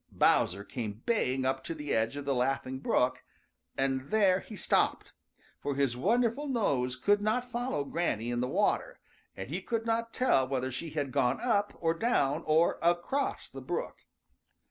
Bowser 0.11 0.63
came 0.63 1.03
baying 1.05 1.45
up 1.45 1.63
to 1.63 1.75
the 1.75 1.93
edge 1.93 2.15
of 2.15 2.25
the 2.25 2.33
Laughing 2.33 2.79
Brook, 2.79 3.23
and 3.77 4.09
there 4.09 4.39
he 4.39 4.55
stopped, 4.55 5.13
for 5.59 5.75
his 5.75 5.95
wonderful 5.95 6.47
nose 6.47 6.95
could 6.95 7.21
not 7.21 7.51
follow 7.51 7.83
Granny 7.83 8.31
in 8.31 8.39
the 8.39 8.47
water 8.47 8.99
and 9.37 9.51
he 9.51 9.61
could 9.61 9.85
not 9.85 10.11
tell 10.11 10.47
whether 10.47 10.71
she 10.71 10.89
had 10.89 11.11
gone 11.11 11.39
up 11.39 11.77
or 11.79 11.93
down 11.93 12.41
or 12.47 12.79
across 12.81 13.47
the 13.47 13.61
brook. 13.61 13.99